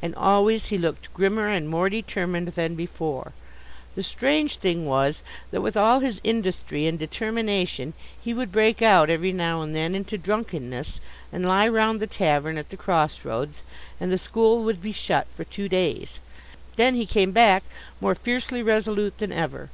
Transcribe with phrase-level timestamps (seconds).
[0.00, 3.34] And always he looked grimmer and more determined than before.
[3.94, 9.10] The strange thing was that, with all his industry and determination, he would break out
[9.10, 10.98] every now and then into drunkenness,
[11.30, 13.60] and lie round the tavern at the crossroads,
[14.00, 16.20] and the school would be shut for two days.
[16.76, 17.62] Then he came back,
[18.00, 19.68] more fiercely resolute than ever.